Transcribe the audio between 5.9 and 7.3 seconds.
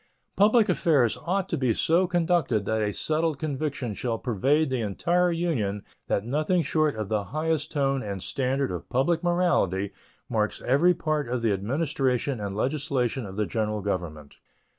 that nothing short of the